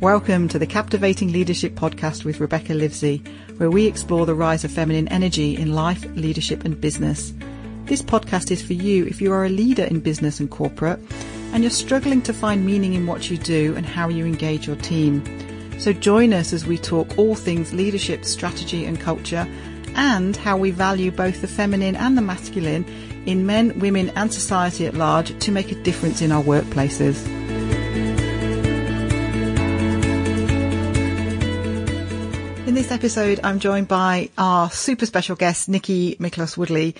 [0.00, 3.20] Welcome to the Captivating Leadership Podcast with Rebecca Livesey,
[3.56, 7.34] where we explore the rise of feminine energy in life, leadership, and business.
[7.86, 11.00] This podcast is for you if you are a leader in business and corporate
[11.52, 14.76] and you're struggling to find meaning in what you do and how you engage your
[14.76, 15.20] team.
[15.80, 19.48] So join us as we talk all things leadership, strategy, and culture,
[19.96, 22.84] and how we value both the feminine and the masculine
[23.26, 27.37] in men, women, and society at large to make a difference in our workplaces.
[32.88, 36.96] This episode, I'm joined by our super special guest, Nicky Miklos Woodley,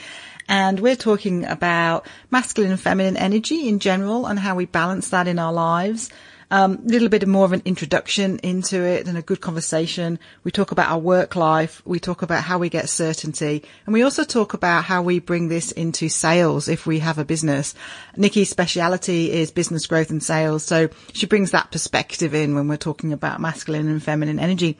[0.46, 5.26] and we're talking about masculine and feminine energy in general and how we balance that
[5.26, 6.10] in our lives.
[6.50, 10.18] A um, little bit more of an introduction into it and a good conversation.
[10.44, 11.80] We talk about our work life.
[11.86, 13.64] We talk about how we get certainty.
[13.86, 17.24] And we also talk about how we bring this into sales if we have a
[17.24, 17.74] business.
[18.16, 20.64] Nicky's speciality is business growth and sales.
[20.64, 24.76] So she brings that perspective in when we're talking about masculine and feminine energy.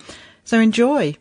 [0.49, 1.15] So enjoy.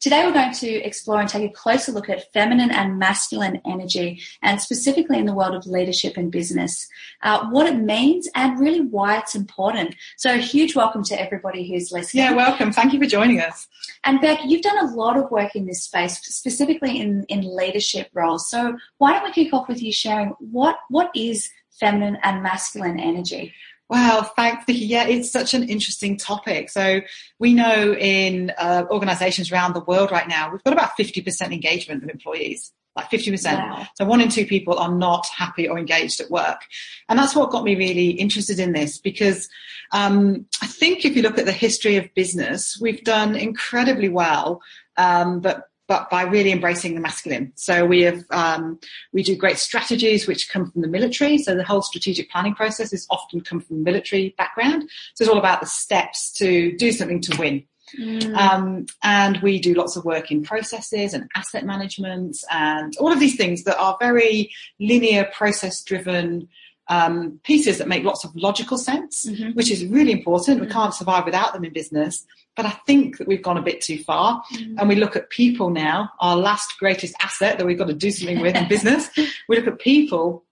[0.00, 4.22] Today we're going to explore and take a closer look at feminine and masculine energy
[4.42, 6.88] and specifically in the world of leadership and business,
[7.20, 9.94] uh, what it means and really why it's important.
[10.16, 12.24] So a huge welcome to everybody who's listening.
[12.24, 12.72] Yeah, welcome.
[12.72, 13.68] Thank you for joining us.
[14.04, 18.08] And Bec, you've done a lot of work in this space, specifically in, in leadership
[18.14, 18.48] roles.
[18.48, 22.98] So why don't we kick off with you sharing what, what is feminine and masculine
[22.98, 23.52] energy?
[23.90, 24.86] Wow, thanks, Nicky.
[24.86, 26.70] Yeah, it's such an interesting topic.
[26.70, 27.00] So
[27.40, 32.04] we know in uh, organisations around the world right now, we've got about 50% engagement
[32.04, 33.52] of employees, like 50%.
[33.52, 33.88] Wow.
[33.96, 36.60] So one in two people are not happy or engaged at work.
[37.08, 39.48] And that's what got me really interested in this because
[39.90, 44.60] um, I think if you look at the history of business, we've done incredibly well.
[44.98, 47.50] Um, but but by really embracing the masculine.
[47.56, 48.78] So we have um,
[49.12, 51.36] we do great strategies which come from the military.
[51.36, 54.88] So the whole strategic planning process is often come from military background.
[55.14, 57.64] So it's all about the steps to do something to win.
[57.98, 58.36] Mm.
[58.36, 63.18] Um, and we do lots of work in processes and asset management and all of
[63.18, 66.46] these things that are very linear, process driven
[66.90, 69.52] um, pieces that make lots of logical sense, mm-hmm.
[69.52, 70.58] which is really important.
[70.58, 70.66] Mm-hmm.
[70.66, 72.26] We can't survive without them in business.
[72.56, 74.42] But I think that we've gone a bit too far.
[74.52, 74.74] Mm.
[74.78, 78.10] And we look at people now, our last greatest asset that we've got to do
[78.10, 79.08] something with in business.
[79.48, 80.44] We look at people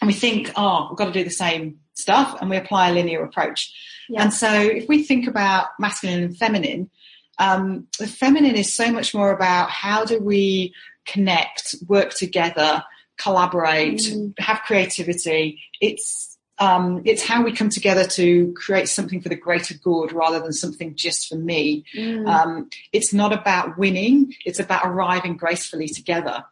[0.00, 2.38] and we think, oh, we've got to do the same stuff.
[2.40, 3.74] And we apply a linear approach.
[4.10, 4.22] Yeah.
[4.22, 6.90] And so if we think about masculine and feminine,
[7.38, 10.74] um, the feminine is so much more about how do we
[11.06, 12.84] connect, work together,
[13.18, 14.32] collaborate, mm.
[14.38, 15.60] have creativity.
[15.80, 20.40] It's um, it's how we come together to create something for the greater good rather
[20.40, 21.84] than something just for me.
[21.94, 22.26] Mm.
[22.26, 26.44] Um, it's not about winning; it's about arriving gracefully together.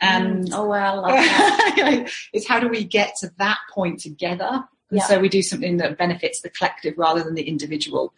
[0.00, 0.52] And mm.
[0.54, 1.04] oh well,
[2.32, 4.64] it's how do we get to that point together?
[4.90, 5.04] And yeah.
[5.04, 8.12] so we do something that benefits the collective rather than the individual.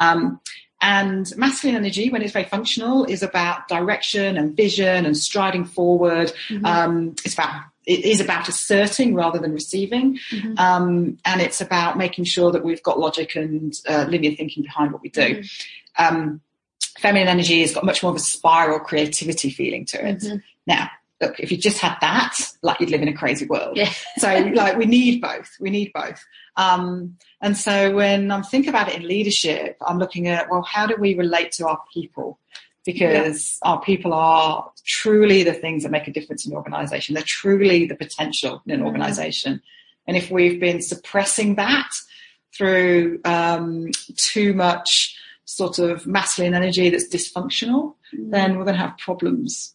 [0.00, 0.40] Um,
[0.80, 6.32] and masculine energy, when it's very functional, is about direction and vision and striding forward.
[6.48, 6.64] Mm-hmm.
[6.64, 10.58] Um, it's about it is about asserting rather than receiving, mm-hmm.
[10.58, 14.92] um, and it's about making sure that we've got logic and uh, linear thinking behind
[14.92, 15.42] what we do.
[15.42, 16.04] Mm-hmm.
[16.04, 16.40] Um,
[16.98, 20.18] feminine energy has got much more of a spiral creativity feeling to it.
[20.18, 20.36] Mm-hmm.
[20.66, 20.90] Now,
[21.20, 23.76] look, if you just had that, like you'd live in a crazy world.
[23.76, 23.92] Yeah.
[24.18, 25.50] so, like, we need both.
[25.60, 26.24] We need both.
[26.56, 30.86] Um, and so, when I'm thinking about it in leadership, I'm looking at well, how
[30.86, 32.38] do we relate to our people?
[32.88, 33.70] because yeah.
[33.70, 37.14] our people are truly the things that make a difference in the organization.
[37.14, 38.86] They're truly the potential in an mm.
[38.86, 39.60] organization.
[40.06, 41.90] And if we've been suppressing that
[42.56, 48.30] through um, too much sort of masculine energy that's dysfunctional, mm.
[48.30, 49.74] then we're going to have problems.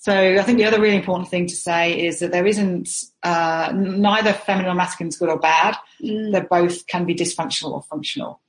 [0.00, 2.88] So I think the other really important thing to say is that there isn't
[3.24, 5.76] uh, neither feminine or masculine is good or bad.
[6.00, 6.32] Mm.
[6.32, 8.40] They both can be dysfunctional or functional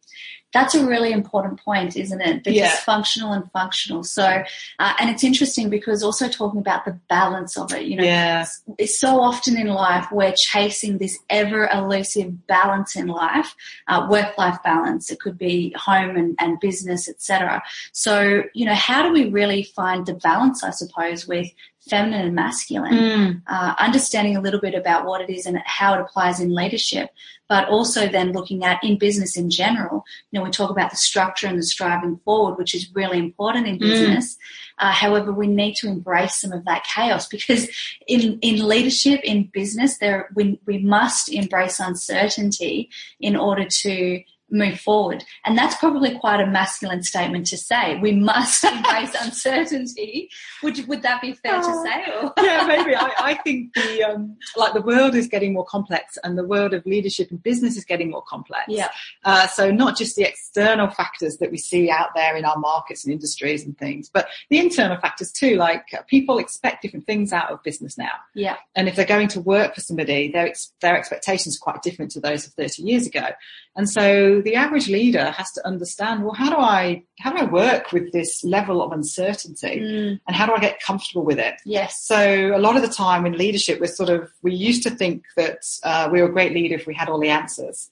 [0.52, 2.44] that's a really important point, isn't it?
[2.44, 2.72] The yeah.
[2.72, 4.04] dysfunctional and functional.
[4.04, 8.04] So, uh, and it's interesting because also talking about the balance of it, you know,
[8.04, 8.46] yeah.
[8.78, 13.56] it's so often in life we're chasing this ever elusive balance in life,
[13.88, 15.12] uh, work-life balance.
[15.12, 17.62] It could be home and, and business, etc.
[17.92, 21.52] So, you know, how do we really find the balance, I suppose, with
[21.88, 23.42] feminine and masculine, mm.
[23.48, 27.10] uh, understanding a little bit about what it is and how it applies in leadership,
[27.48, 30.04] but also then looking at in business in general.
[30.32, 33.68] You know, we talk about the structure and the striving forward, which is really important
[33.68, 33.80] in mm.
[33.80, 34.36] business.
[34.36, 34.38] Mm.
[34.80, 37.68] Uh, however, we need to embrace some of that chaos because
[38.08, 42.90] in, in leadership, in business, there we, we must embrace uncertainty
[43.20, 44.22] in order to
[44.52, 45.24] move forward.
[45.46, 48.00] And that's probably quite a masculine statement to say.
[48.00, 50.30] We must embrace uncertainty.
[50.64, 52.12] Would would that be fair to say?
[52.12, 52.34] Or?
[52.44, 52.96] yeah, maybe.
[52.96, 56.74] I, I think the um, like the world is getting more complex, and the world
[56.74, 58.66] of leadership and business is getting more complex.
[58.68, 58.90] Yeah.
[59.26, 63.06] Uh, so not just the external factors that we see out there in our markets
[63.06, 65.56] and industries and things, but the internal factors too.
[65.56, 68.12] Like uh, people expect different things out of business now.
[68.34, 68.58] Yeah.
[68.76, 72.20] And if they're going to work for somebody, their their expectations are quite different to
[72.20, 73.28] those of 30 years ago.
[73.76, 77.46] And so the average leader has to understand, well, how do I how do I
[77.46, 81.56] work with this level of uncertainty, Mm, and how do I get comfortable with it?
[81.66, 82.02] yes.
[82.04, 85.24] So a lot of the time in leadership, we're sort of we used to think
[85.38, 87.90] that uh, we were a great leader if we had all the answers,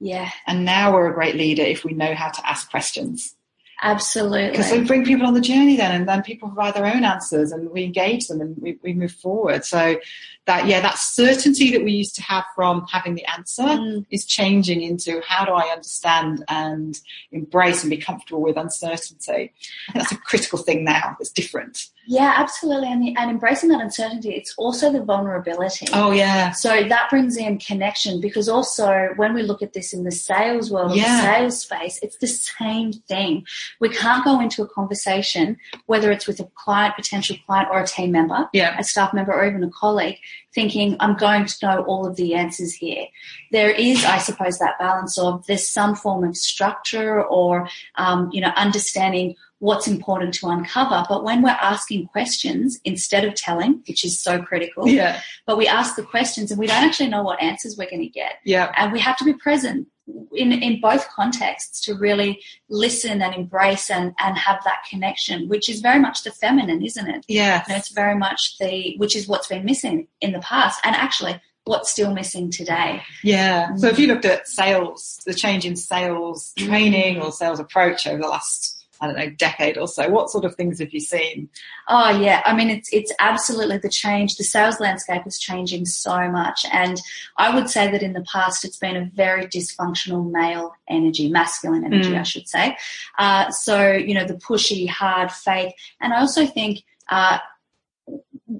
[0.00, 0.30] Yeah.
[0.46, 3.34] and now we're a great leader if we know how to ask questions.
[3.82, 4.50] Absolutely.
[4.52, 7.52] Because we bring people on the journey then, and then people provide their own answers,
[7.52, 9.66] and we engage them, and we, we move forward.
[9.66, 9.98] So
[10.46, 14.24] that yeah, that certainty that we used to have from having the answer Mm, is
[14.24, 16.98] changing into how do I understand and
[17.32, 19.52] embrace and be comfortable with uncertainty.
[19.94, 21.16] That's a critical thing now.
[21.20, 21.86] It's different.
[22.08, 22.86] yeah, absolutely.
[22.92, 25.86] And, the, and embracing that uncertainty, it's also the vulnerability.
[25.92, 30.04] Oh yeah, So that brings in connection because also when we look at this in
[30.04, 31.16] the sales world, Yeah.
[31.16, 33.44] the sales space, it's the same thing.
[33.80, 35.56] We can't go into a conversation,
[35.86, 39.32] whether it's with a client, potential client, or a team member, yeah, a staff member,
[39.34, 40.18] or even a colleague,
[40.54, 43.06] thinking, I'm going to know all of the answers here.
[43.52, 48.40] There is, I suppose, that balance of there's some form of structure or, um, you
[48.40, 51.04] know, understanding what's important to uncover.
[51.08, 55.66] But when we're asking questions instead of telling, which is so critical, yeah, but we
[55.66, 58.34] ask the questions and we don't actually know what answers we're going to get.
[58.44, 58.72] yeah.
[58.76, 59.88] And we have to be present
[60.32, 65.68] in, in both contexts to really listen and embrace and, and have that connection, which
[65.68, 67.24] is very much the feminine, isn't it?
[67.28, 70.94] Yeah, And it's very much the, which is what's been missing in the past and
[70.94, 73.02] actually what's still missing today.
[73.24, 73.74] yeah.
[73.74, 76.66] So if you looked at sales, the change in sales Mm.
[76.68, 80.44] training or sales approach over the last, I don't know, decade or so, what sort
[80.44, 81.48] of things have you seen?
[81.88, 84.36] Oh yeah, I mean it's it's absolutely the change.
[84.36, 87.00] The sales landscape is changing so much, and
[87.36, 91.84] I would say that in the past it's been a very dysfunctional male energy, masculine
[91.84, 92.20] energy, Mm.
[92.20, 92.76] I should say.
[93.18, 97.38] Uh, so you know the pushy, hard, fake, and I also think uh,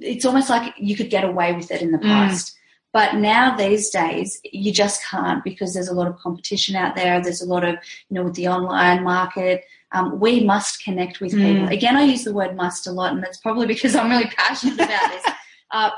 [0.00, 2.02] it's almost like you could get away with it in the Mm.
[2.12, 2.52] past.
[2.92, 7.20] But now these days, you just can't because there's a lot of competition out there.
[7.20, 7.74] There's a lot of,
[8.08, 11.66] you know, with the online market, um, we must connect with people.
[11.66, 11.72] Mm.
[11.72, 14.74] Again, I use the word must a lot, and that's probably because I'm really passionate
[14.74, 15.24] about this.
[15.72, 15.90] Uh,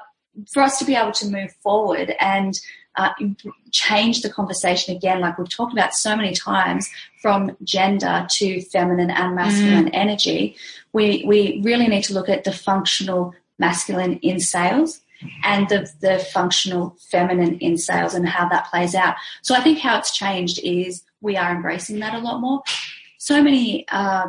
[0.50, 2.58] for us to be able to move forward and
[2.96, 3.11] uh,
[3.70, 6.88] change the conversation again, like we've talked about so many times,
[7.20, 10.56] from gender to feminine and masculine energy,
[10.93, 15.00] we, we really need to look at the functional masculine in sales
[15.44, 19.17] and the, the functional feminine in sales and how that plays out.
[19.43, 22.62] So I think how it's changed is we are embracing that a lot more.
[23.28, 24.28] So many uh,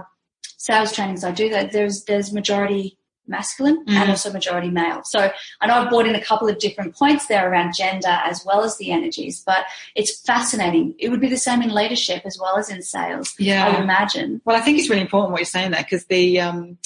[0.57, 2.97] sales trainings I do that there's there's majority
[3.27, 3.93] masculine Mhm.
[3.95, 5.03] and also majority male.
[5.05, 5.31] So
[5.61, 8.61] I know I've brought in a couple of different points there around gender as well
[8.61, 9.63] as the energies, but
[9.95, 10.95] it's fascinating.
[10.99, 13.33] It would be the same in leadership as well as in sales.
[13.39, 13.65] Yeah.
[13.65, 14.41] I would imagine.
[14.43, 16.77] Well, I think it's really important what you're saying there because the um,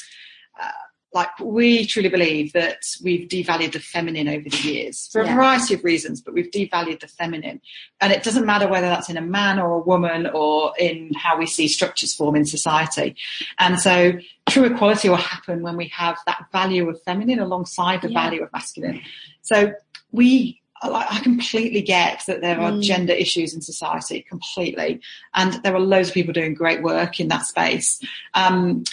[0.62, 0.70] uh,
[1.14, 5.36] like we truly believe that we've devalued the feminine over the years for a Yeah.
[5.36, 7.62] variety of reasons, but we've devalued the feminine,
[8.02, 11.38] and it doesn't matter whether that's in a man or a woman or in how
[11.38, 13.16] we see structures form in society.
[13.60, 14.14] And so,
[14.50, 18.24] true equality will happen when we have that value of feminine alongside the Yeah.
[18.24, 19.02] value of masculine.
[19.42, 19.74] So
[20.12, 20.60] we.
[20.82, 22.82] I I completely get that there are Mm.
[22.84, 25.00] gender issues in society, completely,
[25.34, 28.02] and there are loads of people doing great work in that space.
[28.34, 28.84] Um,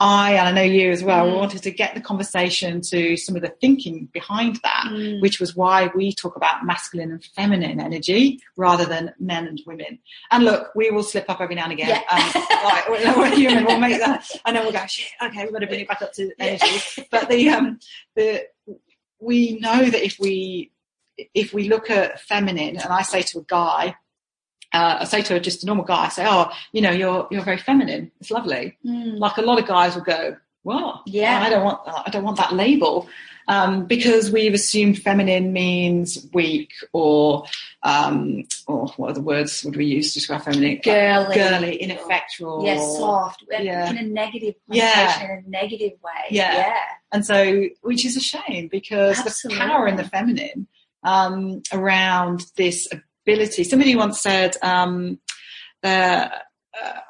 [0.00, 1.36] I, and I know you as well, Mm.
[1.36, 5.22] wanted to get the conversation to some of the thinking behind that, Mm.
[5.22, 10.00] which was why we talk about masculine and feminine energy rather than men and women.
[10.32, 11.88] And look, we will slip up every now and again.
[11.88, 12.02] Yeah.
[12.10, 14.28] Um, like, we're, human, we'll make that.
[14.44, 17.06] I know we'll go, shit, okay, we've got to bring it back up to energy.
[17.10, 17.78] But the, um,
[18.16, 18.46] the,
[19.20, 20.72] we know that if we,
[21.34, 23.94] if we look at feminine, and I say to a guy,
[24.74, 27.42] uh, I say to just a normal guy, I say, "Oh, you know, you're you're
[27.42, 28.10] very feminine.
[28.20, 29.18] It's lovely." Mm.
[29.18, 31.40] Like a lot of guys will go, well, Yeah.
[31.42, 33.08] I don't want I don't want that label,"
[33.48, 37.44] um, because we've assumed feminine means weak or
[37.82, 40.80] um, or what other words would we use to describe feminine?
[40.82, 41.34] Girly.
[41.34, 42.64] girly, ineffectual.
[42.64, 43.44] Yes, soft.
[43.50, 43.90] Yeah.
[43.90, 45.22] In a negative Yeah.
[45.24, 46.24] in a negative way.
[46.30, 46.54] Yeah.
[46.54, 46.78] yeah.
[47.12, 49.58] And so, which is a shame because Absolutely.
[49.58, 50.66] the power in the feminine
[51.04, 52.88] um, around this
[53.26, 53.64] ability.
[53.64, 55.18] Somebody once said, um,
[55.82, 56.28] uh,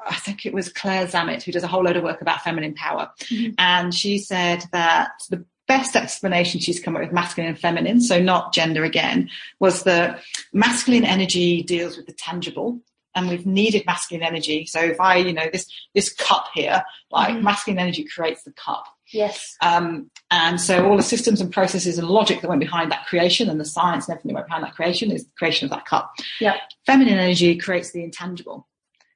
[0.07, 2.75] I think it was Claire Zammit, who does a whole load of work about feminine
[2.75, 3.11] power.
[3.31, 3.55] Mhm.
[3.59, 8.21] And she said that the best explanation she's come up with masculine and feminine, so
[8.21, 9.31] not gender again,
[9.61, 12.81] was that masculine energy deals with the tangible
[13.15, 14.67] and we've needed masculine energy.
[14.67, 17.45] So if I, you know, this this cup here, like mm-hmm.
[17.45, 18.85] masculine energy creates the cup.
[19.15, 19.57] Yes.
[19.63, 23.49] Um, and so all the systems and processes and logic that went behind that creation
[23.49, 25.87] and the science and everything that went behind that creation is the creation of that
[25.87, 26.13] cup.
[26.41, 26.57] Yeah.
[26.87, 28.67] Feminine energy creates the intangible.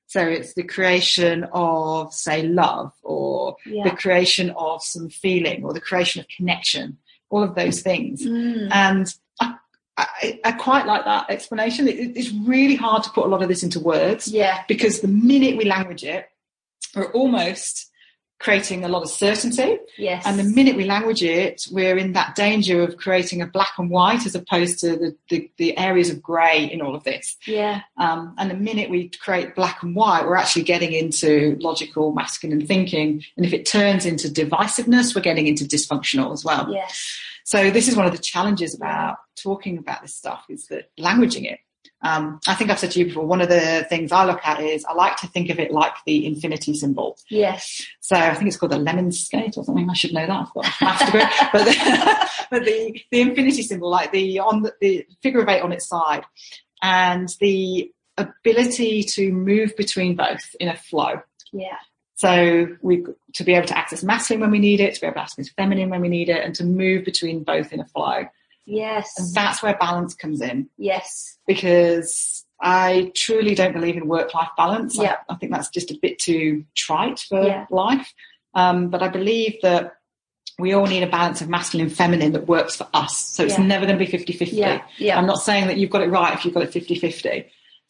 [0.06, 3.84] So it's the creation of, say, love or yeah.
[3.84, 6.96] the creation of some feeling or the creation of connection,
[7.28, 8.24] all of those things.
[8.24, 8.70] Mm.
[8.72, 9.56] And I,
[9.98, 11.88] I, I, quite like that explanation.
[11.88, 14.28] It, it's really hard to put a lot of this into words.
[14.28, 14.62] Yeah.
[14.66, 16.30] Because the minute we language it,
[16.96, 17.90] we're almost
[18.38, 19.78] creating a lot of certainty.
[19.96, 20.24] Yes.
[20.24, 23.90] And the minute we language it, we're in that danger of creating a black and
[23.90, 27.36] white as opposed to the, the, the areas of grey in all of this.
[27.46, 27.82] Yeah.
[27.96, 32.64] Um, and the minute we create black and white, we're actually getting into logical masculine
[32.64, 33.24] thinking.
[33.36, 36.72] And if it turns into divisiveness, we're getting into dysfunctional as well.
[36.72, 37.18] Yes.
[37.44, 41.50] So this is one of the challenges about talking about this stuff is that languaging
[41.50, 41.60] it
[42.02, 44.60] um, I think I've said to you before, one of the things I look at
[44.60, 47.18] is I like to think of it like the infinity symbol.
[47.28, 47.84] Yes.
[48.00, 49.88] So I think it's called the lemniscate or something.
[49.90, 50.30] I should know that.
[50.30, 51.20] I've got a maths degree.
[51.52, 55.62] but the, but the, the infinity symbol, like the, on the, the figure of eight
[55.62, 56.24] on its side
[56.82, 61.20] and the ability to move between both in a flow.
[61.52, 61.78] Yeah.
[62.14, 65.14] So we to be able to access masculine when we need it, to be able
[65.14, 68.26] to access feminine when we need it, and to move between both in a flow.
[68.68, 69.18] Yes.
[69.18, 70.68] And that's where balance comes in.
[70.76, 71.38] Yes.
[71.46, 74.96] Because I truly don't believe in work life balance.
[74.96, 75.16] Yeah.
[75.28, 77.66] I, I, think that's just a bit too trite for yeah.
[77.70, 78.12] life.
[78.54, 79.94] Um, but I believe that
[80.58, 83.16] we all need a balance of masculine and feminine that works for us.
[83.16, 83.64] So it's yeah.
[83.64, 84.56] never going to be 50 50.
[84.56, 84.82] Yeah.
[84.98, 85.16] yeah.
[85.16, 87.46] I'm not saying that you've got it right if you've got it 50 50.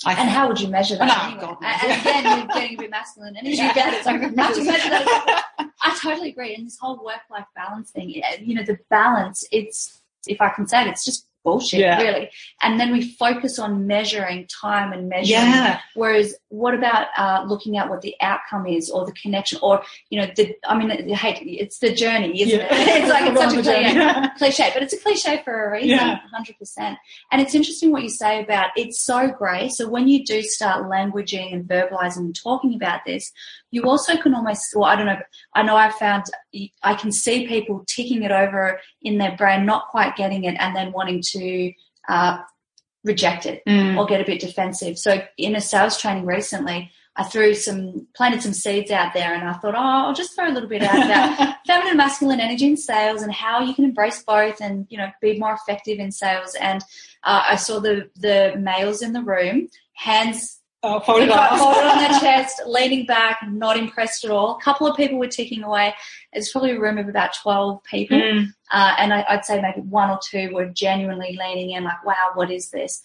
[0.07, 1.11] and how would you measure that?
[1.11, 1.41] Oh, anyway?
[1.41, 4.05] God, and, and again, you're getting a bit masculine energy again.
[4.05, 5.45] So how to measure that?
[5.83, 6.55] I totally agree.
[6.55, 10.83] And this whole work-life balance thing, you know, the balance, it's if I can say
[10.83, 12.01] it, it's just bullshit, yeah.
[12.01, 12.31] really.
[12.63, 15.41] And then we focus on measuring time and measuring.
[15.41, 15.81] Yeah.
[15.95, 20.21] Whereas, what about uh, looking at what the outcome is, or the connection, or you
[20.21, 22.69] know, the I mean, I hate it's the journey, isn't yeah.
[22.71, 23.03] it?
[23.03, 26.97] It's like it's such a cliche, cliche, but it's a cliche for a reason, 100%
[27.33, 29.69] And it's interesting what you say about it's so grey.
[29.69, 33.31] So when you do start languaging and verbalizing and talking about this,
[33.71, 35.19] you also can almost, well, I don't know,
[35.55, 36.25] I know I found
[36.83, 40.75] I can see people ticking it over in their brain, not quite getting it, and
[40.75, 41.73] then wanting to
[42.09, 42.39] uh,
[43.09, 43.99] reject it mm.
[43.99, 44.99] or get a bit defensive.
[44.99, 49.49] So in a sales training recently, I threw some, planted some seeds out there and
[49.49, 52.67] I thought, oh, I'll just throw a little bit out about feminine and masculine energy
[52.67, 56.13] in sales and how you can embrace both and, you know, be more effective in
[56.13, 56.55] sales.
[56.55, 56.81] And
[57.25, 62.21] uh, I saw the, the males in the room, hands Oh, folded, folded on their
[62.21, 64.57] chest, leaning back, not impressed at all.
[64.57, 65.93] A couple of people were ticking away.
[66.33, 68.17] It's probably a room of about 12 people.
[68.17, 68.47] Mm.
[68.71, 72.31] Uh, and I, would say maybe one or two were genuinely leaning in like, wow,
[72.35, 73.03] what is this?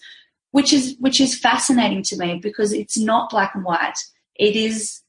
[0.52, 3.98] Which is, which is fascinating to me because it's not black and white.
[4.36, 5.00] It is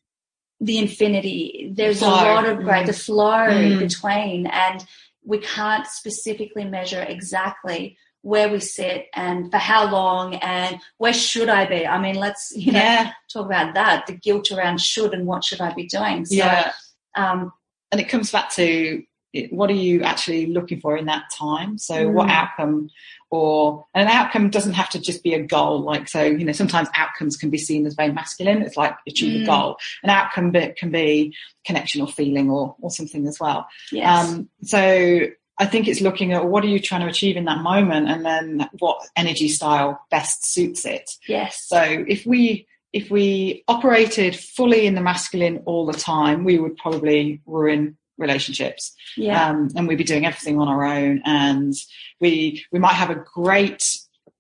[0.59, 1.71] the infinity.
[1.71, 2.09] There's flow.
[2.09, 2.87] a lot of great, mm.
[2.87, 3.79] the flow mm.
[3.79, 4.83] between and
[5.23, 11.47] we can't specifically measure exactly where we sit and for how long and where should
[11.47, 11.85] I be?
[11.85, 13.11] I mean, let's you know yeah.
[13.31, 16.25] talk about that, the guilt around should and what should I be doing.
[16.25, 16.71] So, yeah.
[17.15, 17.53] Um,
[17.91, 19.03] and it comes back to
[19.51, 21.77] what are you actually looking for in that time?
[21.77, 22.13] So mm.
[22.13, 22.89] what outcome
[23.29, 25.81] or an outcome doesn't have to just be a goal.
[25.81, 28.63] Like, so, you know, sometimes outcomes can be seen as very masculine.
[28.63, 29.43] It's like achieve Mm.
[29.43, 29.77] a goal.
[30.01, 33.67] An outcome bit can be connection or feeling or, or something as well.
[33.91, 34.29] yes.
[34.29, 35.27] Um, so
[35.57, 38.25] I think it's looking at what are you trying to achieve in that moment and
[38.25, 41.09] then what energy style best suits it.
[41.27, 41.65] yes.
[41.67, 46.77] So if we if we operated fully in the masculine all the time, we would
[46.77, 48.93] probably ruin relationships.
[49.17, 49.49] yeah.
[49.49, 51.73] Um, and we'd be doing everything on our own and
[52.19, 53.83] we we might have a great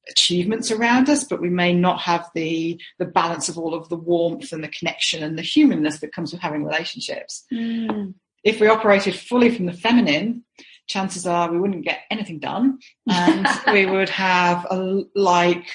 [0.09, 3.95] achievements around us, but we may not have the the balance of all of the
[3.95, 7.45] warmth and the connection and the humanness that comes with having relationships.
[7.53, 8.13] Mm.
[8.43, 10.43] If we operated fully from the feminine,
[10.87, 15.65] chances are we wouldn't get anything done and we would have a, like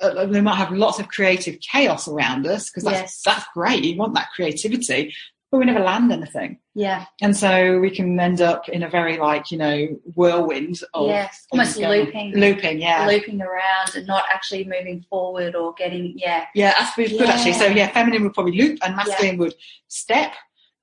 [0.00, 3.22] uh, we might have lots of creative chaos around us because that's, Yes.
[3.24, 5.12] that's great you want that creativity
[5.52, 7.06] but we never land anything Yeah.
[7.20, 11.46] and so we can end up in a very like you know whirlwind of yes.
[11.50, 12.34] Almost looping.
[12.36, 16.46] looping yeah Looping around and not actually moving forward or getting yeah.
[16.54, 17.74] yeah that's really good actually so Yeah.
[17.74, 19.54] yeah feminine would probably loop and masculine would
[19.88, 20.32] step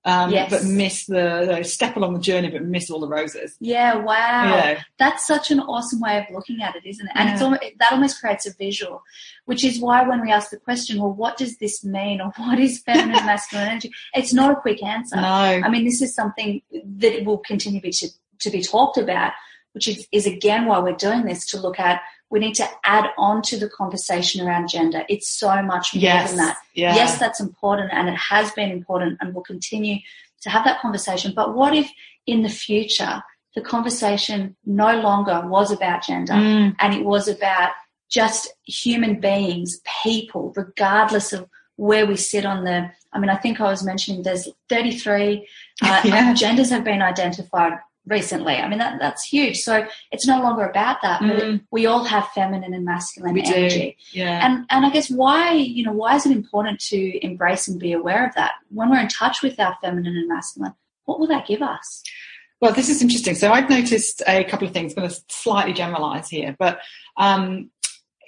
[0.07, 0.49] um, Yes.
[0.49, 4.55] but miss the, step along the journey but miss all the roses Yeah, wow.
[4.55, 7.11] yeah That's such an awesome way of looking at it, isn't it?
[7.13, 9.03] And it's almost, that almost creates a visual,
[9.45, 12.57] which is why when we ask the question, well, what does this mean, or what
[12.57, 13.91] is feminine masculine energy?
[14.13, 15.17] It's not a quick answer.
[15.17, 16.61] no I mean, this is something
[17.03, 18.07] that will continue to,
[18.39, 19.33] to be talked about,
[19.73, 23.05] which is, is again why we're doing this to look at we need to add
[23.17, 25.03] on to the conversation around gender.
[25.07, 26.29] It's so much more yes.
[26.29, 26.57] than that.
[26.73, 26.95] Yeah.
[26.95, 29.97] Yes, that's important and it has been important and will continue
[30.41, 31.33] to have that conversation.
[31.35, 31.89] But what if
[32.25, 33.23] in the future
[33.55, 36.75] the conversation no longer was about gender Mm.
[36.79, 37.71] and it was about
[38.09, 42.89] just human beings, people, regardless of where we sit on the.
[43.13, 45.47] I mean, I think I was mentioning there's 33
[45.81, 46.33] uh, Yeah.
[46.33, 47.73] genders have been identified
[48.07, 48.55] recently.
[48.55, 49.59] I mean, that, that's huge.
[49.61, 51.61] So it's no longer about that, but Mm.
[51.71, 53.53] we all have feminine and masculine We do.
[53.53, 53.97] energy.
[54.11, 54.45] Yeah.
[54.45, 57.93] And and I guess why you know why is it important to embrace and be
[57.93, 60.73] aware of that when we're in touch with our feminine and masculine?
[61.05, 62.03] What will that give us?
[62.59, 63.35] Well, this is interesting.
[63.35, 64.93] So I've noticed a couple of things.
[64.93, 66.79] I'm going to slightly generalize here, but
[67.17, 67.69] um,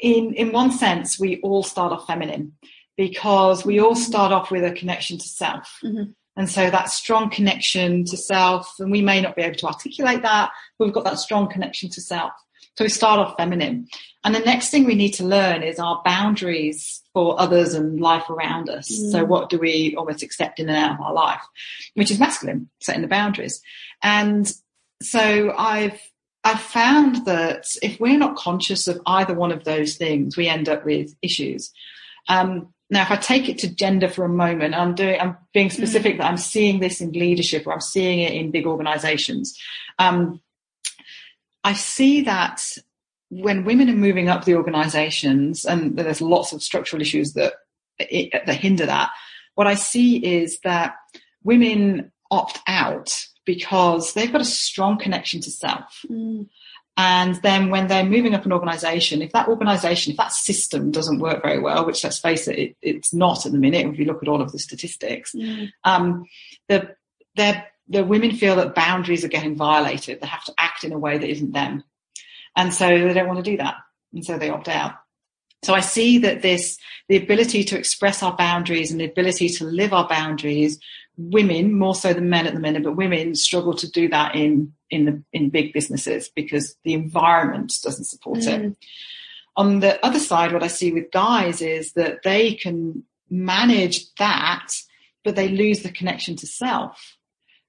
[0.02, 2.54] in in one sense, we all start off feminine
[2.96, 5.80] because we all start off with a connection to self.
[5.84, 6.14] Mhm.
[6.38, 10.22] And so that strong connection to self, and we may not be able to articulate
[10.22, 12.32] that, but we've got that strong connection to self.
[12.78, 13.88] So we start off feminine.
[14.24, 18.30] And the next thing we need to learn is our boundaries for others and life
[18.30, 18.90] around us.
[18.90, 19.12] Mm.
[19.12, 21.42] So what do we almost accept in and out of our life,
[21.96, 23.62] which is masculine, setting the boundaries.
[24.02, 24.50] And
[25.02, 26.00] so I've
[26.46, 30.70] I've found that if we're not conscious of either one of those things, we end
[30.70, 31.72] up with issues.
[32.30, 35.70] Um, now, if I take it to gender for a moment, I'm doing, I'm being
[35.70, 39.58] specific that I'm seeing this in leadership or I'm seeing it in big organizations.
[40.00, 40.42] Um,
[41.64, 42.64] I see that
[43.30, 47.54] when women are moving up the organizations, and there's lots of structural issues that
[48.00, 49.12] that hinder that.
[49.56, 50.96] What I see is that
[51.44, 56.06] women opt out because they've got a strong connection to self.
[56.98, 61.20] And then when they're moving up an organization, if that organization, if that system doesn't
[61.20, 64.06] work very well, which let's face it, it it's not at the minute, if you
[64.06, 65.70] look at all of the statistics, Mm.
[65.86, 66.26] um,
[66.68, 66.96] the,
[67.36, 70.20] the, the women feel that boundaries are getting violated.
[70.20, 71.84] They have to act in a way that isn't them.
[72.56, 73.76] And so they don't want to do that.
[74.14, 74.94] And so they opt out.
[75.64, 76.78] So I see that this,
[77.08, 80.80] the ability to express our boundaries and the ability to live our boundaries,
[81.18, 84.74] women, more so than men at the minute, but women struggle to do that in,
[84.90, 88.62] in the, in big businesses because the environment doesn't support it.
[88.62, 88.76] Mm.
[89.56, 94.68] On the other side, what I see with guys is that they can manage that,
[95.24, 97.18] but they lose the connection to self.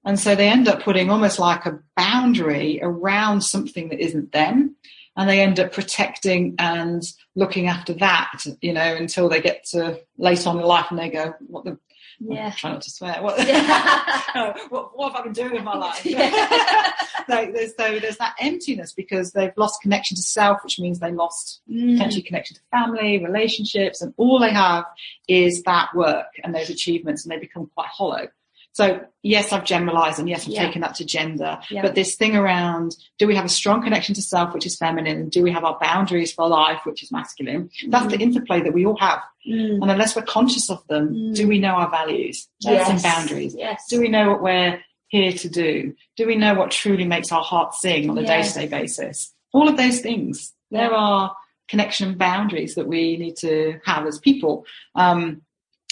[0.03, 4.75] And so they end up putting almost like a boundary around something that isn't them.
[5.15, 7.03] And they end up protecting and
[7.35, 11.09] looking after that, you know, until they get to late on in life and they
[11.09, 11.77] go, what the,
[12.23, 12.47] Yeah.
[12.47, 13.21] I try not to swear.
[13.21, 14.53] What, Yeah.
[14.69, 16.05] what, what have I been doing with my life?
[16.05, 16.29] Yeah.
[17.29, 21.11] so, there's, so there's that emptiness because they've lost connection to self, which means they
[21.11, 21.93] lost Mm.
[21.93, 24.85] potentially connection to family, relationships, and all they have
[25.27, 28.27] is that work and those achievements, and they become quite hollow.
[28.73, 30.65] So yes, I've generalised, and yes, I've Yeah.
[30.65, 31.59] taken that to gender.
[31.69, 31.81] Yeah.
[31.81, 35.17] But this thing around, do we have a strong connection to self, which is feminine,
[35.17, 37.69] and do we have our boundaries for life, which is masculine?
[37.89, 39.21] That's the interplay that we all have.
[39.47, 39.81] Mm.
[39.81, 41.35] And unless we're conscious of them, Mm.
[41.35, 42.47] do we know our values?
[42.61, 43.03] Yes.
[43.03, 43.55] boundaries.
[43.57, 43.87] Yes.
[43.89, 44.79] Do we know what we're
[45.09, 45.93] here to do?
[46.15, 49.33] Do we know what truly makes our heart sing on a day to day basis?
[49.53, 50.53] All of those things.
[50.71, 51.35] There are
[51.67, 54.65] connection boundaries that we need to have as people.
[54.95, 55.41] Um,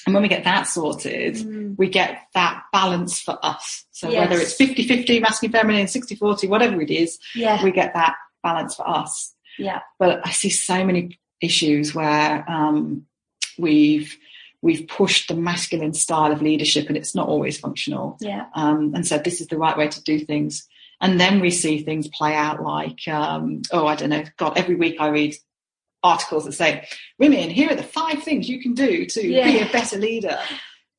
[0.05, 1.75] and when we get that sorted, Mm.
[1.77, 3.85] we get that balance for us.
[3.91, 4.29] So Yes.
[4.29, 7.63] whether it's 50 50, masculine, feminine, 60 40, whatever it is, Yeah.
[7.63, 9.33] we get that balance for us.
[9.57, 9.79] Yeah.
[9.99, 13.05] But I see so many issues where um,
[13.57, 14.17] we've
[14.61, 18.47] we've pushed the masculine style of leadership and it's not always functional Yeah.
[18.55, 20.67] um, and said this is the right way to do things.
[20.99, 24.75] And then we see things play out like, um, oh, I don't know, God, every
[24.75, 25.33] week I read
[26.03, 29.69] articles that say, women, here are the five things you can do to be a
[29.71, 30.37] better leader.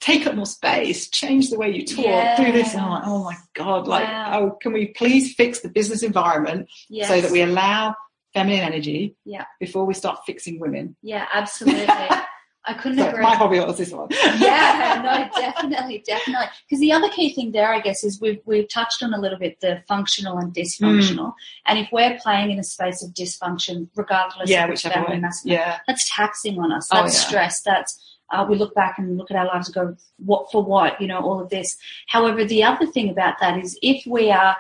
[0.01, 2.37] Take up more space, change the way you talk, Yeah.
[2.43, 2.73] do this.
[2.73, 4.41] And I'm like, oh my God, like, Wow.
[4.41, 7.09] oh, can we please fix the business environment Yes.
[7.09, 7.95] so that we allow
[8.33, 9.45] feminine energy Yeah.
[9.59, 10.97] before we start fixing women?
[11.03, 11.87] Yeah, absolutely.
[12.71, 13.23] I couldn't So agree.
[13.23, 14.09] my hobby was this one.
[14.11, 16.47] yeah, no, definitely, definitely.
[16.69, 19.39] Because the other key thing there, I guess, is we've we've touched on a little
[19.39, 21.35] bit the functional and dysfunctional.
[21.67, 25.79] And if we're playing in a space of dysfunction, regardless yeah, of feminine, masculine, Yeah.
[25.87, 26.89] that's taxing on us.
[26.93, 27.29] Oh, That's yeah.
[27.29, 27.63] stress.
[27.63, 31.01] That's uh, we look back and look at our lives and go, what for what?
[31.01, 31.77] You know, all of this.
[32.07, 34.57] However, the other thing about that is if we are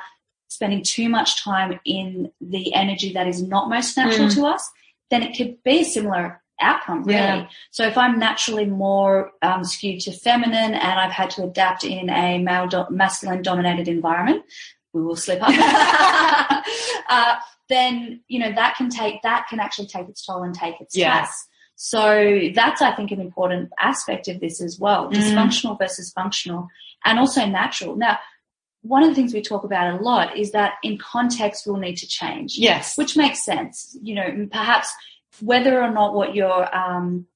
[0.48, 4.34] spending too much time in the energy that is not most natural Mm.
[4.34, 4.68] to us,
[5.10, 7.18] then it could be similar outcome, really.
[7.20, 7.48] Yeah.
[7.70, 12.10] So if I'm naturally more um, skewed to feminine and I've had to adapt in
[12.10, 14.44] a male do- masculine dominated environment,
[14.92, 15.50] we will slip up.
[17.08, 17.34] uh,
[17.68, 20.96] then you know that can take that can actually take its toll and take its
[20.96, 21.20] Yeah.
[21.20, 21.46] tax.
[21.76, 25.14] So that's I think an important aspect of this as well: Mm.
[25.14, 26.68] dysfunctional versus functional,
[27.04, 27.96] and also natural.
[27.96, 28.18] Now,
[28.82, 31.96] one of the things we talk about a lot is that in context we'll need
[31.98, 32.56] to change.
[32.58, 32.98] Yes.
[32.98, 33.96] Which makes sense.
[34.02, 34.92] You know, perhaps
[35.40, 37.26] whether or not what you're, um,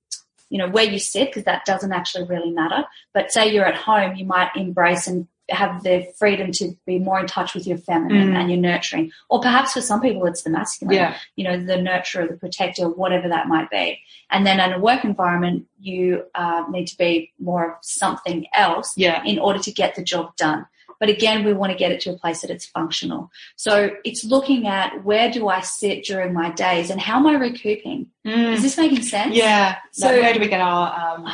[0.51, 2.85] you know, where you sit, because that doesn't actually really matter.
[3.13, 7.21] But say you're at home, you might embrace and have the freedom to be more
[7.21, 8.37] in touch with your feminine mm.
[8.37, 9.11] and your nurturing.
[9.29, 10.95] Or perhaps for some people it's the masculine.
[10.97, 11.17] Yeah.
[11.37, 14.01] You know, the nurturer, the protector, whatever that might be.
[14.31, 18.95] And then in a work environment, you uh, need to be more of something else
[18.97, 19.23] yeah.
[19.25, 20.67] in order to get the job done.
[21.01, 23.31] But again, we want to get it to a place that it's functional.
[23.57, 27.35] So it's looking at where do I sit during my days and how am I
[27.35, 28.09] recouping?
[28.27, 28.55] Mm.
[28.55, 29.35] Is this making sense?
[29.35, 29.77] Yeah.
[29.93, 31.29] So like where do we get our um,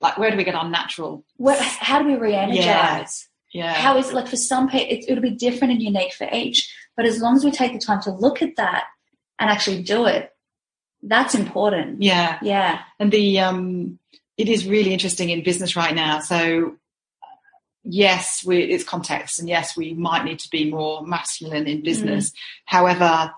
[0.00, 1.24] like where do we get our natural?
[1.36, 3.28] Where, how do we re-energize?
[3.52, 3.64] Yeah.
[3.64, 3.74] yeah.
[3.74, 6.74] How is it like for some people it, it'll be different and unique for each.
[6.96, 8.84] But as long as we take the time to look at that
[9.38, 10.30] and actually do it,
[11.02, 12.02] that's important.
[12.02, 12.38] Yeah.
[12.42, 12.80] Yeah.
[12.98, 13.98] And the um
[14.36, 16.20] it is really interesting in business right now.
[16.20, 16.76] So
[17.84, 22.30] yes, we, it's context, and yes, we might need to be more masculine in business.
[22.30, 22.34] Mm.
[22.66, 23.34] However,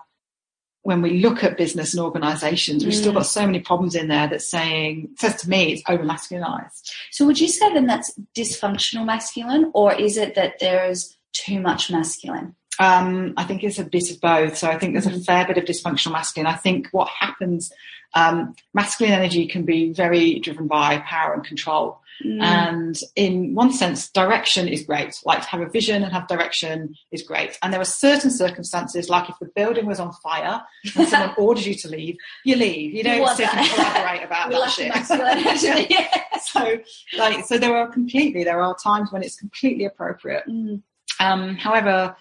[0.83, 2.97] when we look at business and organisations, we've mm.
[2.97, 6.91] still got so many problems in there that saying says to me it's over masculinized.
[7.09, 11.59] So would you say then that's dysfunctional masculine, or is it that there is too
[11.59, 12.55] much masculine?
[12.77, 14.57] Um, I think it's a bit of both.
[14.57, 15.19] So I think there's mm.
[15.19, 16.45] a fair bit of dysfunctional masculine.
[16.45, 17.71] I think what happens,
[18.13, 21.99] um, masculine energy can be very driven by power and control.
[22.23, 22.41] Mm.
[22.41, 25.15] And in one sense, direction is great.
[25.25, 27.57] Like to have a vision and have direction is great.
[27.61, 30.61] And there are certain circumstances, like if the building was on fire
[30.95, 32.93] and someone orders you to leave, you leave.
[32.93, 33.57] You don't sit that.
[33.57, 35.89] and collaborate about that shit.
[35.91, 36.39] yeah.
[36.39, 36.79] So,
[37.17, 40.47] like, so there are completely there are times when it's completely appropriate.
[40.47, 40.81] Mm.
[41.19, 42.15] Um, however,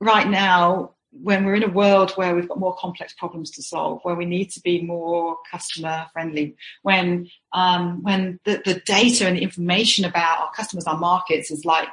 [0.00, 4.00] right now when we're in a world where we've got more complex problems to solve,
[4.02, 9.36] where we need to be more customer friendly, when um, when the, the data and
[9.36, 11.88] the information about our customers, our markets is like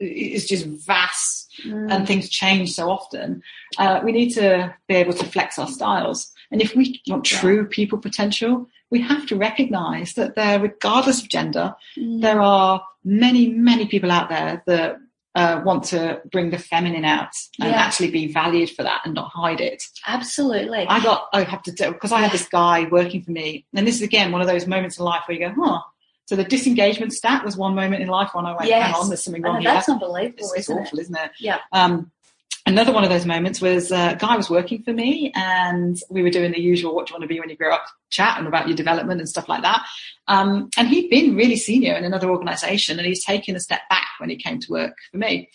[0.00, 1.90] is just vast mm.
[1.90, 3.42] and things change so often,
[3.78, 6.32] uh, we need to be able to flex our styles.
[6.50, 11.28] And if we want true people potential, we have to recognize that there, regardless of
[11.28, 12.20] gender, mm.
[12.20, 14.98] there are many, many people out there that
[15.34, 17.76] uh, want to bring the feminine out and yeah.
[17.76, 19.82] actually be valued for that and not hide it.
[20.06, 20.86] Absolutely.
[20.88, 23.86] I got, I have to do, because I had this guy working for me, and
[23.86, 25.80] this is again one of those moments in life where you go, huh.
[26.26, 28.84] So the disengagement stat was one moment in life when I went, yes.
[28.84, 29.72] hang on, there's something wrong here.
[29.72, 30.36] That's unbelievable.
[30.38, 31.30] It's, it's awful, is isn't it?
[31.40, 31.60] Yeah.
[31.72, 32.10] Um,
[32.66, 36.22] another one of those moments was uh, a guy was working for me and we
[36.22, 38.38] were doing the usual what do you want to be when you grow up chat
[38.38, 39.84] and about your development and stuff like that
[40.28, 44.06] um, and he'd been really senior in another organization and he's taken a step back
[44.18, 45.48] when he came to work for me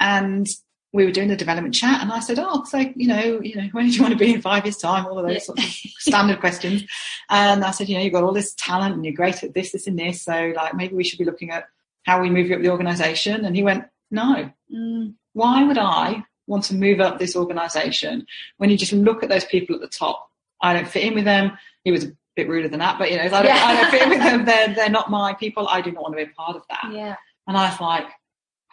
[0.00, 0.48] and
[0.94, 3.66] we were doing the development chat and I said, Oh, so you know, you know,
[3.72, 5.04] where do you want to be in five years' time?
[5.06, 5.40] All of those yeah.
[5.40, 6.84] sorts of standard questions.
[7.28, 9.72] And I said, you know, you've got all this talent and you're great at this,
[9.72, 10.22] this and this.
[10.22, 11.64] So like maybe we should be looking at
[12.04, 13.44] how we move you up the organization.
[13.44, 14.52] And he went, No.
[14.72, 15.14] Mm.
[15.32, 18.26] Why would I want to move up this organization
[18.58, 20.30] when you just look at those people at the top.
[20.60, 21.58] I don't fit in with them.
[21.84, 23.64] He was a bit ruder than that, but you know, I don't, yeah.
[23.64, 24.44] I don't fit in with them.
[24.44, 25.68] They're, they're not my people.
[25.68, 26.90] I do not want to be a part of that.
[26.92, 27.16] Yeah.
[27.46, 28.06] And I was like,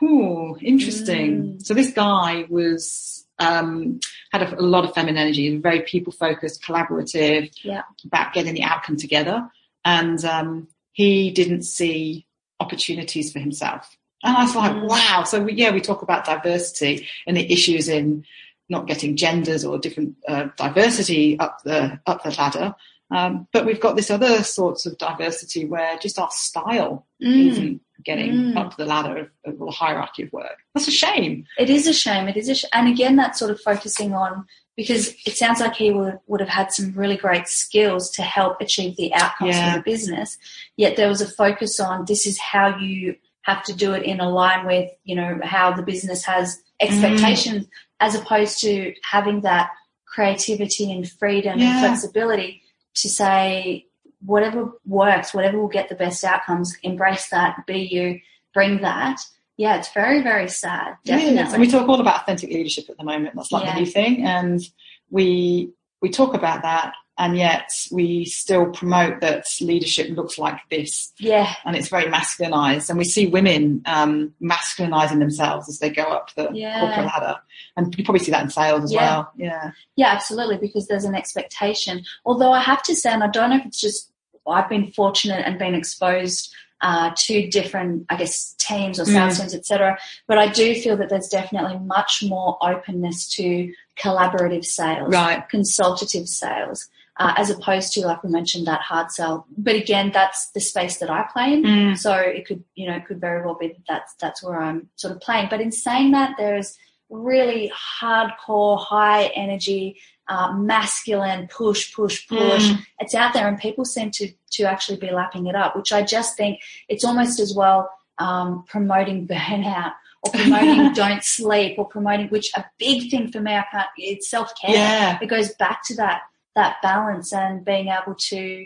[0.01, 1.65] "Ooh, interesting." Mm.
[1.65, 3.99] So this guy was um,
[4.31, 7.83] had a, a, lot of feminine energy, very people focused, collaborative, yeah.
[8.05, 9.49] about getting the outcome together,
[9.83, 12.25] and um, he didn't see
[12.59, 13.97] opportunities for himself.
[14.23, 15.23] And I was like, wow.
[15.23, 18.25] So we, yeah, we talk about diversity and the issues in
[18.69, 22.75] not getting genders or different uh, diversity up the up the ladder.
[23.11, 27.49] Um, but we've got this other sorts of diversity where just our style mm.
[27.49, 28.57] isn't getting mm.
[28.57, 30.57] up the ladder of, of, the hierarchy of work.
[30.73, 31.45] That's a shame.
[31.59, 32.29] It is a shame.
[32.29, 34.45] It is a sh- and again, that's sort of focusing on
[34.77, 38.61] because it sounds like he would, would have had some really great skills to help
[38.61, 39.73] achieve the outcomes yeah.
[39.73, 40.37] for the business.
[40.77, 44.19] Yet there was a focus on this is how you have to do it in
[44.19, 47.69] a line with you know how the business has expectations mm.
[47.99, 49.71] as opposed to having that
[50.05, 51.71] creativity and freedom yeah.
[51.71, 52.61] and flexibility
[52.93, 53.85] to say
[54.25, 58.19] whatever works whatever will get the best outcomes embrace that be you
[58.53, 59.19] bring that
[59.57, 63.03] yeah it's very very sad definitely and we talk all about authentic leadership at the
[63.03, 63.73] moment that's like yeah.
[63.73, 64.61] the new thing and
[65.09, 71.13] we we talk about that and yet we still promote that leadership looks like this.
[71.19, 71.53] Yeah.
[71.63, 72.89] And it's very masculinized.
[72.89, 76.79] And we see women um, masculinizing themselves as they go up the yeah.
[76.79, 77.39] corporate ladder.
[77.77, 79.01] And you probably see that in sales as yeah.
[79.01, 79.31] well.
[79.37, 79.71] Yeah.
[79.95, 82.03] Yeah, absolutely, because there's an expectation.
[82.25, 84.11] Although I have to say, and I don't know if it's just
[84.47, 89.41] I've been fortunate and been exposed uh, to different, I guess, teams or sales mm.
[89.41, 89.99] teams, etc.
[90.27, 95.47] But I do feel that there's definitely much more openness to collaborative sales, right.
[95.49, 96.89] consultative sales
[97.21, 99.45] uh, as opposed to, like we mentioned, that hard sell.
[99.55, 101.63] But again, that's the space that I play in.
[101.63, 101.97] Mm.
[101.97, 104.89] So it could, you know, it could very well be that that's, that's where I'm
[104.95, 105.47] sort of playing.
[105.51, 106.79] But in saying that, there's
[107.11, 112.71] really hardcore, high energy, uh, masculine push, push, push.
[112.71, 112.79] Mm.
[112.99, 116.01] It's out there, and people seem to to actually be lapping it up, which I
[116.01, 122.29] just think it's almost as well um, promoting burnout or promoting don't sleep or promoting
[122.29, 124.75] which a big thing for me I can't it's self care.
[124.75, 125.19] Yeah.
[125.21, 126.21] It goes back to that
[126.55, 128.65] that balance and being able to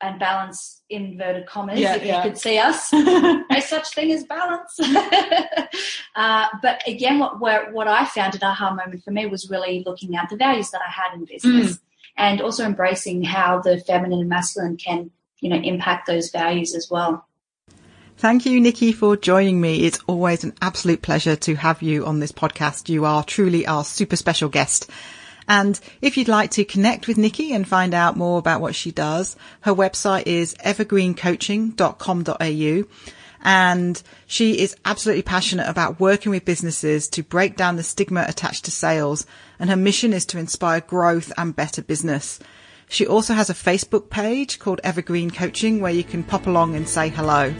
[0.00, 2.22] and balance inverted commas Yeah, if yeah.
[2.24, 2.92] you could see us.
[2.92, 4.78] no such thing as balance.
[6.16, 9.82] uh, but again, what where, what I found an aha moment for me was really
[9.84, 11.80] looking at the values that I had in business, Mm.
[12.16, 15.10] and also embracing how the feminine and masculine can
[15.40, 17.26] you know impact those values as well.
[18.18, 19.84] Thank you, Nicky, for joining me.
[19.86, 22.88] It's always an absolute pleasure to have you on this podcast.
[22.88, 24.90] You are truly our super special guest.
[25.48, 28.90] And if you'd like to connect with Nicky and find out more about what she
[28.92, 32.84] does, her website is evergreencoaching.com.au.
[33.40, 38.66] And she is absolutely passionate about working with businesses to break down the stigma attached
[38.66, 39.24] to sales.
[39.58, 42.38] And her mission is to inspire growth and better business.
[42.90, 46.86] She also has a Facebook page called Evergreen Coaching where you can pop along and
[46.88, 47.54] say hello.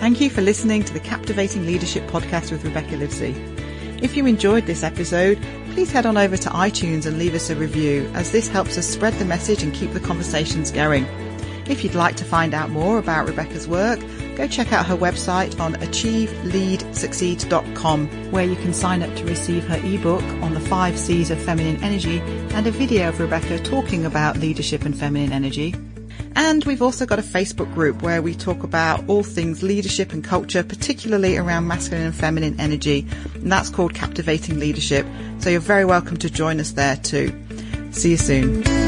[0.00, 3.59] Thank you for listening to the Captivating Leadership Podcast with Rebecca Livesey.
[4.02, 5.38] If you enjoyed this episode,
[5.72, 8.88] please head on over to iTunes and leave us a review as this helps us
[8.88, 11.04] spread the message and keep the conversations going.
[11.68, 14.00] If you'd like to find out more about Rebecca's work,
[14.36, 19.78] go check out her website on achieveleadsucceed.com where you can sign up to receive her
[19.84, 22.20] ebook on the five C's of feminine energy
[22.54, 25.74] and a video of Rebecca talking about leadership and feminine energy.
[26.36, 30.22] And we've also got a Facebook group where we talk about all things leadership and
[30.22, 33.06] culture, particularly around masculine and feminine energy.
[33.34, 35.06] And that's called Captivating Leadership.
[35.38, 37.32] So you're very welcome to join us there too.
[37.92, 38.79] See you soon.